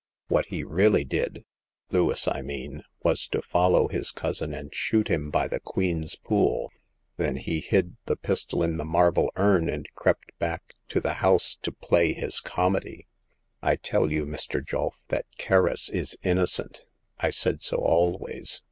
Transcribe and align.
What 0.29 0.47
he 0.47 0.63
really 0.63 1.03
did— 1.05 1.45
^ 1.89 1.93
Lewis, 1.93 2.27
I 2.27 2.41
mean— 2.41 2.81
was 3.03 3.27
to 3.27 3.41
follow 3.43 3.87
his 3.87 4.09
cousin, 4.09 4.51
and 4.51 4.73
shoot 4.73 5.09
him 5.11 5.29
by 5.29 5.45
the 5.47 5.59
Queen's 5.59 6.15
Pool; 6.15 6.71
then 7.17 7.35
he 7.35 7.59
hid 7.59 7.97
the 8.07 8.15
pistol 8.15 8.63
in 8.63 8.77
the 8.77 8.83
marble 8.83 9.31
urn, 9.35 9.69
and 9.69 9.87
crept 9.93 10.31
back 10.39 10.73
to 10.87 10.99
the 10.99 11.13
house 11.21 11.53
to 11.61 11.71
play 11.71 12.13
his 12.13 12.39
comedy. 12.39 13.05
I 13.61 13.75
tell 13.75 14.11
you, 14.11 14.25
Mr. 14.25 14.59
Julf 14.65 14.93
that 15.09 15.27
Kerris 15.37 15.87
is 15.91 16.17
innocent. 16.23 16.87
I 17.19 17.29
said 17.29 17.61
so 17.61 17.77
always. 17.77 18.59